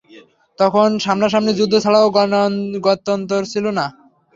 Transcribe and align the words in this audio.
তখন 0.59 0.89
সামনাসামনি 0.99 1.51
যুদ্ধ 1.55 1.73
ছাড়া 1.83 1.99
গত্যন্তর 2.85 3.41
ছিল 3.53 3.65
না। 3.77 3.85